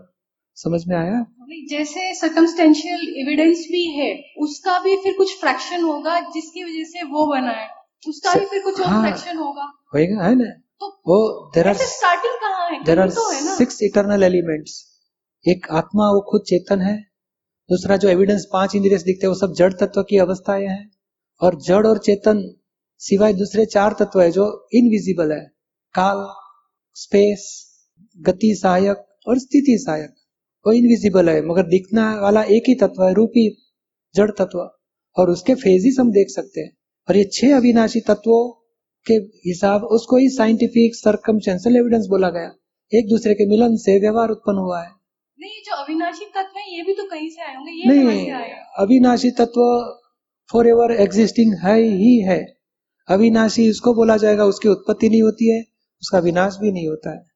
समझ 0.57 0.81
में 0.89 0.97
आया? 0.97 1.25
जैसे 1.71 2.15
सर्कमस्टेंशियल 2.15 3.01
एविडेंस 3.19 3.59
भी 3.59 3.85
है 3.87 4.25
उसका 4.39 4.79
भी 4.79 4.97
फिर 4.97 5.15
कुछ 5.19 5.41
फ्रैक्शन 5.41 5.83
होगा 5.83 6.21
जिसकी 6.21 6.65
वजह 6.65 6.85
से 6.85 7.03
वो 7.03 7.27
बना 7.27 7.51
है। 7.51 7.69
उसका 8.09 8.35
भी 8.35 8.47
फिर 8.47 8.63
कुछ 8.63 8.81
और 8.81 8.87
हाँ। 8.87 9.03
फ्रैक्शन 9.03 9.37
होगा। 9.37 9.73
होएगा 9.95 10.23
है 10.23 10.35
ना? 10.35 10.51
तो 10.81 10.89
वो 11.09 11.51
देर 11.55 11.69
आर 11.69 11.75
स्टार्टिंग 11.75 12.35
कहाँ 12.35 12.71
है? 12.71 12.85
There 12.85 13.01
are 13.01 13.11
six 13.59 13.83
eternal 13.83 14.23
elements 14.23 15.01
एक 15.49 15.67
आत्मा 15.71 16.05
वो 16.05 16.21
खुद 16.31 16.41
चेतन 16.41 16.81
है। 16.81 16.97
दूसरा 17.71 17.97
जो 17.97 18.09
एविडेंस 18.09 18.47
पाँच 18.53 18.75
इंद्रिय 18.75 18.99
दिखते 18.99 19.27
हैं 19.27 19.29
वो 19.29 19.35
सब 19.35 19.55
जड़ 19.55 19.73
तत्व 19.73 20.03
की 20.03 20.19
अवस्थाएँ 20.19 20.67
हैं। 20.67 20.91
और 21.41 21.61
जड़ 21.61 21.87
और 21.87 21.99
चेतन 21.99 22.55
सिवाय 22.99 23.33
दूसरे 23.33 23.67
चार 23.67 23.93
तत्व 23.93 24.21
है 24.21 24.31
जो 24.31 24.69
इनविजिबल 24.75 25.33
है। 25.33 25.53
काल 25.95 26.35
स्पेस 26.95 27.69
गति 28.21 28.55
सहायक 28.63 29.05
और 29.29 29.39
स्थिति 29.39 29.79
सहायक। 29.79 30.15
वो 30.67 30.73
इनविजिबल 30.73 31.29
है 31.29 31.41
मगर 31.47 31.63
दिखना 31.63 32.05
वाला 32.21 32.43
एक 32.43 32.69
ही 32.69 32.75
तत्व 32.75 33.05
है 33.05 33.13
रूपी 33.15 33.49
जड़ 34.15 34.31
तत्व। 34.31 34.59
और 35.17 35.31
उसके 35.31 35.55
फेजिस 35.55 35.97
हम 36.01 36.11
देख 36.13 36.29
सकते 36.31 36.61
हैं। 36.61 36.71
और 37.09 37.17
ये 37.17 37.25
छह 37.33 37.57
अविनाशी 37.57 38.01
तत्वों 38.01 38.43
के 39.07 39.15
हिसाब 39.47 39.85
उसको 39.85 40.17
ही 40.17 40.29
साइंटिफिक 40.29 40.95
सर्कमस्टेंशियल 40.95 41.77
एविडेंस 41.77 42.07
बोला 42.07 42.31
गया। 42.31 42.53
एक 42.93 43.09
दूसरे 43.09 43.35
के 43.35 43.47
मिलन 43.47 43.77
से 43.77 43.99
व्यवहार 44.01 44.29
उत्पन्न 44.29 44.59
हुआ 44.59 44.83
है। 44.83 44.91
नहीं 45.39 45.63
जो 45.67 45.75
अविनाशी 45.75 46.25
तत्व 46.25 46.59
है 46.59 46.77
ये 46.77 46.83
भी 46.83 46.95
तो 46.95 47.05
कहीं 47.05 47.29
से 47.31 47.43
आए 47.43 47.55
होंगे 47.57 47.73
ये 47.73 47.89
नहीं 47.89 48.31
अविनाशी 48.79 49.31
तत्व 49.31 49.63
फॉर 50.53 50.69
एवर 50.69 50.93
एग्जिस्टिंग 51.01 51.55
है 51.55 51.77
ही 51.81 52.17
है। 52.21 52.41
अविनाशी 53.09 53.69
इसको 53.69 53.95
बोला 53.95 54.17
जाएगा 54.17 54.45
उसकी 54.45 54.69
उत्पत्ति 54.69 55.09
नहीं 55.09 55.23
होती 55.23 55.49
है 55.51 55.61
उसका 56.03 56.19
विनाश 56.19 56.57
भी 56.61 56.73
नहीं 56.73 56.89
होता 56.89 57.11
है। 57.11 57.32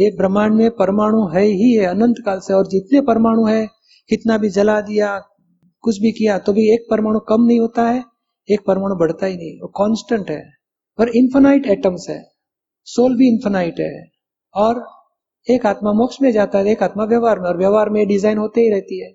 ये 0.00 0.10
ब्रह्मांड 0.16 0.54
में 0.54 0.70
परमाणु 0.70 1.26
है 1.28 1.42
ही 1.42 1.72
है 1.74 1.86
अनंत 1.86 2.16
काल 2.26 2.38
से, 2.38 2.54
और 2.54 2.66
जितने 2.66 3.00
परमाणु 3.00 3.46
है, 3.46 3.66
कितना 4.10 4.38
भी 4.38 4.48
जला 4.48 4.80
दिया, 4.80 5.18
कुछ 5.84 5.98
भी 5.98 6.12
किया 6.12 6.38
तो 6.38 6.52
भी 6.52 6.72
एक 6.74 6.86
परमाणु 6.90 7.18
कम 7.18 7.44
नहीं 7.44 7.60
होता 7.60 7.88
है, 7.90 8.04
एक 8.48 8.60
परमाणु 8.66 8.94
बढ़ता 8.94 9.26
ही 9.26 9.36
नहीं, 9.36 9.58
वो 9.60 9.68
कांस्टेंट 9.68 10.30
है। 10.30 10.42
और 10.98 11.08
इन्फेनाइट 11.08 11.66
एटम्स 11.66 12.06
है 12.10 12.22
सोल 12.86 13.16
भी 13.16 13.28
इन्फेनाइट 13.28 13.80
है। 13.80 14.10
और 14.54 14.86
एक 15.50 15.66
आत्मा 15.66 15.92
मोक्ष 15.92 16.16
में 16.22 16.32
जाता 16.32 16.58
है, 16.58 16.66
एक 16.66 16.82
आत्मा 16.82 17.04
व्यवहार 17.04 17.38
में, 17.38 17.48
और 17.48 17.56
व्यवहार 17.56 17.90
में 17.90 18.06
डिज़ाइन 18.08 18.38
होते 18.38 18.60
ही 18.60 18.70
रहती 18.70 19.00
है। 19.00 19.10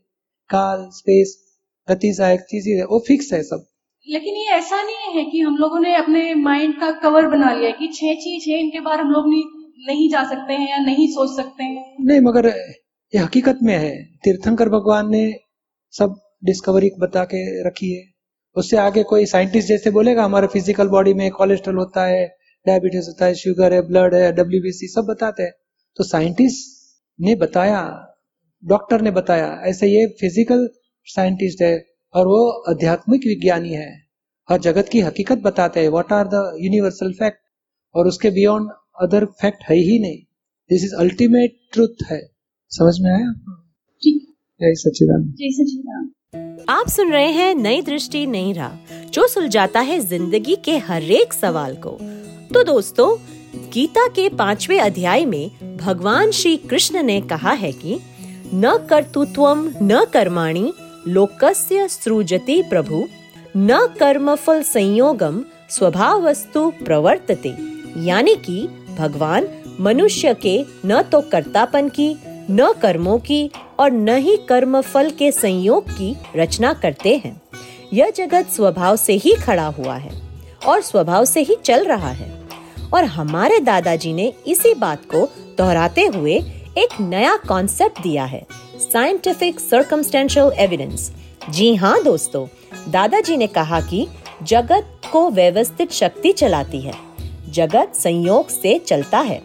काल 0.50 0.88
स्पेस 0.92 1.38
गति 1.90 2.14
सहायक 2.14 2.42
चीज़ें, 2.42 2.84
वो 2.84 3.04
फिक्स 3.08 3.34
है 3.34 3.42
सब। 3.44 3.66
लेकिन 4.08 4.34
ये 4.34 4.52
ऐसा 4.52 4.82
नहीं 4.84 5.18
है 5.18 5.24
कि 5.26 5.40
हम 5.40 5.58
लोगों 5.58 5.80
ने 5.80 5.96
अपने 5.96 6.34
माइंड 6.36 6.80
का 6.80 6.92
कवर 6.92 7.28
बना 7.28 7.54
लिया 7.54 7.72
कि 7.72 7.88
छह 7.88 8.14
चीज़ 8.14 8.50
है, 8.50 8.60
इनके 8.60 8.80
बारे 8.80 9.02
हम 9.04 9.12
लोग 9.12 9.30
नहीं 9.30 9.44
नहीं 9.80 10.10
जा 10.10 10.24
सकते 10.24 10.54
हैं 10.54 10.70
या 10.70 10.78
नहीं 10.78 11.08
सोच 11.08 11.36
सकते 11.36 11.64
हैं। 11.64 12.06
नहीं, 12.06 12.20
मगर 12.22 12.48
ये 12.48 13.20
हकीकत 13.20 13.60
में 13.62 13.76
है। 13.76 13.94
तीर्थंकर 14.24 14.70
भगवान 14.70 15.10
ने 15.12 15.24
सब 15.94 16.16
डिस्कवरी 16.46 16.92
बता 17.00 17.24
के 17.26 17.42
रखी 17.68 17.92
है। 17.92 18.04
उससे 18.56 18.78
आगे 18.78 19.04
कोई 19.04 19.26
साइंटिस्ट 19.26 19.68
जैसे 19.68 19.92
बोलेगा, 19.92 20.24
हमारे 20.24 20.48
फ़िज़िकल 20.48 20.88
बॉडी 20.88 21.14
में 21.14 21.30
कोलेस्ट्रॉल 21.32 21.78
होता 21.78 22.06
है 22.06 22.26
डायबिटीज़ 22.66 23.08
होता 23.08 23.26
है 23.26 23.36
शुगर 23.36 23.74
है 23.74 23.82
ब्लड 23.88 24.14
है 24.16 24.32
डब्ल्यूबीसी 24.32 24.88
सब 24.88 25.06
बताते 25.06 25.44
हैं। 25.44 25.52
तो 25.98 26.04
साइंटिस्ट 26.04 26.72
ने 27.20 27.36
बताया 27.36 27.82
डॉक्टर 28.64 29.02
ने 29.02 29.12
बताया, 29.12 29.48
ऐसे 29.66 29.88
ये 29.88 30.06
फ़िज़िकल 30.22 30.68
साइंटिस्ट 31.08 31.62
है 31.62 31.74
और 32.14 32.28
वो 32.28 32.50
आध्यात्मिक 32.70 33.28
विज्ञानी 33.28 33.74
है। 33.74 33.92
और 34.50 34.60
जगत 34.60 34.90
की 34.92 35.00
हकीकत 35.02 35.38
बताते 35.38 35.80
हैं 35.80 35.90
what 35.90 36.12
are 36.14 36.28
the 36.28 36.42
universal 36.60 37.12
fact 37.14 37.40
और 37.96 38.08
उसके 38.08 38.30
बियॉन्ड 38.30 38.70
अदर 38.98 39.26
फैक्ट 39.42 39.64
है 39.70 39.76
ही 39.76 39.98
नहीं। 40.00 40.18
दिस 40.70 40.84
इज़ 40.84 40.94
अल्टीमेट 40.96 41.56
ट्रुथ 41.74 42.04
है। 42.12 42.20
समझ 42.72 42.94
में 43.02 43.10
आया? 43.12 43.32
ठीक 44.02 44.22
जय 44.62 44.74
सच्चिदानंद। 44.76 45.34
जय 45.34 45.52
सच्चिदानंद। 45.52 46.66
आप 46.70 46.88
सुन 46.88 47.12
रहे 47.12 47.32
हैं 47.32 47.54
नई 47.56 47.82
दृष्टि 47.82 48.26
नई 48.26 48.54
राह 48.54 48.94
जो 49.08 49.28
सुलझाता 49.28 49.80
है 49.80 50.00
ज़िंदगी 50.00 50.56
के 50.56 50.78
हर 50.80 51.04
एक 51.12 51.34
सवाल 51.34 51.76
को। 51.76 51.98
तो 52.54 52.64
दोस्तों 52.64 53.16
गीता 53.74 54.08
के 54.08 54.28
पांचवे 54.30 54.78
अध्याय 54.80 55.26
में 55.26 55.78
भगवान 55.78 56.32
श्री 56.32 56.56
कृष्ण 56.58 57.04
ने 57.04 57.20
कहा 57.22 57.52
है 57.54 57.72
कि 57.72 58.00
न 58.54 58.78
कर्तृत्वम 58.90 59.70
न 59.82 60.06
कर्माणि 60.14 60.74
लोकस्य 61.08 61.88
सृजति 61.88 62.62
प्रभु 62.62 63.04
न 63.58 63.88
कर्मफल 64.00 64.62
संयोगम 64.64 65.44
स्वभावस्तु 65.70 66.70
प्रवर्तते। 66.86 67.56
यानी 68.06 68.36
कि 68.36 68.68
भगवान 68.98 69.48
मनुष्य 69.80 70.34
के 70.34 70.64
न 70.86 71.02
तो 71.02 71.22
कर्तापन 71.22 71.90
की, 71.90 72.16
न 72.52 72.74
कर्मों 72.82 73.18
की 73.20 73.50
और 73.80 73.92
न 73.92 74.16
ही 74.18 74.36
कर्म 74.50 74.82
फल 74.82 75.10
के 75.10 75.32
संयोग 75.32 75.90
की 75.90 76.16
रचना 76.36 76.74
करते 76.74 77.16
हैं। 77.26 77.42
यह 77.94 78.10
जगत 78.10 78.50
स्वभाव 78.50 78.96
से 78.96 79.14
ही 79.14 79.34
खड़ा 79.36 79.68
हुआ 79.68 79.96
है 79.96 80.12
और 80.68 80.82
स्वभाव 80.82 81.26
से 81.26 81.42
ही 81.42 81.56
चल 81.66 81.86
रहा 81.86 82.12
है। 82.12 82.32
और 82.94 83.04
हमारे 83.04 83.60
दादाजी 83.60 84.14
ने 84.14 84.34
इसी 84.48 84.74
बात 84.74 85.06
को 85.06 85.26
दोहराते 85.58 86.06
हुए 86.06 86.36
एक 86.78 87.00
नया 87.02 87.36
कॉन्सेप्ट 87.48 88.02
दिया 88.02 88.26
है 88.26 88.46
साइंटिफिक 88.94 89.60
सर्कमस्टेंशियल 89.60 90.52
एविडेंस 90.58 91.12
जी 91.50 91.74
हाँ 91.76 92.04
दोस्तों, 92.04 92.46
दादाजी 92.92 93.38
ने 93.38 93.48
कहा 93.48 93.82
कि 93.82 94.08
जगत 94.44 95.02
को 95.12 95.30
व्यवस्थित 95.30 95.92
शक्ति 95.92 96.32
चलाती 96.32 96.82
है। 96.82 96.94
जगत 97.54 97.92
संयोग 97.96 98.50
से 98.50 98.78
चलता 98.80 99.20
है। 99.20 99.42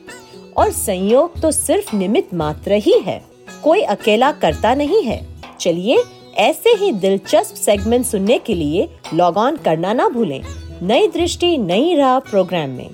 और 0.56 0.70
संयोग 0.70 1.40
तो 1.40 1.50
सिर्फ़ 1.50 1.96
निमित 1.96 2.34
मात्र 2.34 2.72
ही 2.72 2.98
है। 2.98 3.22
कोई 3.64 3.82
अकेला 3.82 4.30
करता 4.32 4.74
नहीं 4.74 5.02
है। 5.02 5.26
चलिए, 5.60 6.02
ऐसे 6.36 6.70
ही 6.70 6.92
दिलचस्प 6.92 7.54
सेगमेंट 7.54 8.06
सुनने 8.06 8.38
के 8.38 8.54
लिए 8.54 8.88
लॉग 9.14 9.36
ऑन 9.36 9.56
करना 9.56 9.92
ना 9.92 10.08
भूलें। 10.08 10.42
नई 10.82 11.06
दृष्टि, 11.08 11.56
नई 11.58 11.94
राह 11.94 12.18
प्रोग्राम 12.18 12.70
में। 12.70 12.90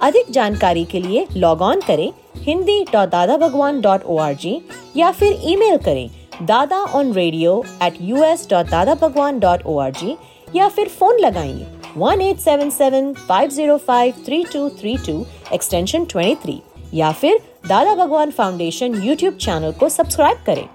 अधिक 0.00 0.30
जानकारी 0.30 0.84
के 0.84 1.00
लिए 1.00 1.26
लॉग 1.36 1.62
ऑन 1.62 1.80
करें 1.80 2.12
Hindi 2.36 2.84
dot 2.92 3.08
Dada 3.08 3.36
Bhagwan 3.36 3.80
dot 3.80 4.04
O 4.04 4.16
R 4.18 4.34
G 4.34 4.60
या 4.96 5.10
फिर 5.10 5.40
ईमेल 5.44 5.76
करें 5.76 6.10
Dada 6.42 6.76
on 6.76 7.12
radio 7.12 7.64
at 7.82 7.94
U 8.00 8.22
S 8.24 8.46
dot 8.50 8.66
Dada 8.66 8.94
Bhagwan 8.94 9.38
dot 9.38 9.62
O 9.66 9.78
R 9.78 9.90
G 9.92 10.16
या 10.56 10.68
फिर 10.68 10.88
फ़ोन 10.88 11.18
लगाइए। 11.18 11.66
One 11.98 12.20
eight 12.20 12.38
seven 12.40 12.70
seven 12.70 13.12
five 13.28 13.50
zero 13.50 13.76
five 13.86 14.14
three 14.24 14.42
two 14.52 14.68
three 14.80 14.96
two 15.06 15.24
extension 15.54 16.04
twenty 16.04 16.34
three 16.42 16.60
या 16.94 17.12
फिर 17.20 17.38
Dada 17.68 17.94
Bhagwan 17.94 18.30
foundation 18.30 18.94
YouTube 19.02 19.34
channel 19.34 19.72
को 19.72 19.88
subscribe 19.88 20.42
करें। 20.46 20.66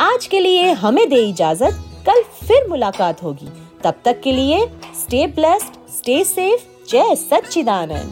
आज 0.00 0.26
के 0.26 0.40
लिए 0.40 0.70
हमें 0.84 1.08
दे 1.10 1.20
इजाज़त। 1.28 1.84
कल 2.06 2.22
फिर 2.46 2.68
मुलाकात 2.68 3.22
होगी। 3.22 3.48
तब 3.84 4.00
तक 4.04 4.20
के 4.20 4.32
लिए 4.32 4.66
स्टे 5.02 5.26
ब्लेस्ड 5.36 5.78
स्टे 5.98 6.22
सेफ़ 6.24 6.62
जय 6.90 7.14
सच्चिदानंद। 7.16 8.10